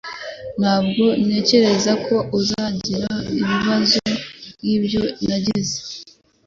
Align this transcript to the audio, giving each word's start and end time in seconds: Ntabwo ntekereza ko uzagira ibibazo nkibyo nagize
Ntabwo 0.59 1.03
ntekereza 1.25 1.93
ko 2.05 2.15
uzagira 2.39 3.11
ibibazo 3.43 3.99
nkibyo 4.61 5.03
nagize 5.27 5.77